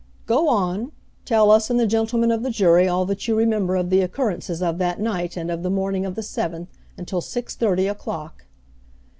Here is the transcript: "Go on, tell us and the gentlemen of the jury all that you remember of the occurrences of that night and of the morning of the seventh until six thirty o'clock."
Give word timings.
"Go 0.25 0.47
on, 0.47 0.93
tell 1.25 1.51
us 1.51 1.69
and 1.69 1.79
the 1.79 1.85
gentlemen 1.85 2.31
of 2.31 2.41
the 2.41 2.49
jury 2.49 2.87
all 2.87 3.05
that 3.05 3.27
you 3.27 3.35
remember 3.35 3.75
of 3.75 3.91
the 3.91 4.01
occurrences 4.01 4.59
of 4.59 4.79
that 4.79 4.99
night 4.99 5.37
and 5.37 5.51
of 5.51 5.61
the 5.61 5.69
morning 5.69 6.07
of 6.07 6.15
the 6.15 6.23
seventh 6.23 6.69
until 6.97 7.21
six 7.21 7.55
thirty 7.55 7.87
o'clock." 7.87 8.45